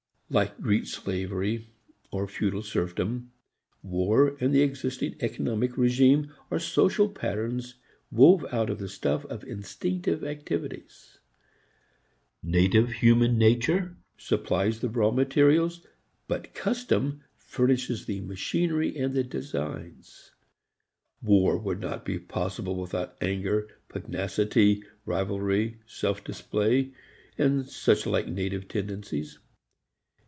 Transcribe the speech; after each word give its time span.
Like 0.33 0.61
Greek 0.61 0.85
slavery 0.87 1.67
or 2.09 2.25
feudal 2.25 2.63
serfdom, 2.63 3.33
war 3.83 4.37
and 4.39 4.55
the 4.55 4.61
existing 4.61 5.17
economic 5.19 5.77
regime 5.77 6.31
are 6.49 6.57
social 6.57 7.09
patterns 7.09 7.75
woven 8.13 8.47
out 8.49 8.69
of 8.69 8.79
the 8.79 8.87
stuff 8.87 9.25
of 9.25 9.43
instinctive 9.43 10.23
activities. 10.23 11.19
Native 12.41 12.91
human 12.93 13.37
nature 13.37 13.97
supplies 14.17 14.79
the 14.79 14.87
raw 14.87 15.11
materials, 15.11 15.85
but 16.29 16.53
custom 16.53 17.23
furnishes 17.35 18.05
the 18.05 18.21
machinery 18.21 18.97
and 18.97 19.13
the 19.13 19.25
designs. 19.25 20.31
War 21.21 21.57
would 21.57 21.81
not 21.81 22.05
be 22.05 22.17
possible 22.19 22.77
without 22.79 23.17
anger, 23.19 23.67
pugnacity, 23.89 24.81
rivalry, 25.05 25.81
self 25.85 26.23
display, 26.23 26.93
and 27.37 27.67
such 27.67 28.05
like 28.05 28.29
native 28.29 28.69
tendencies. 28.69 29.37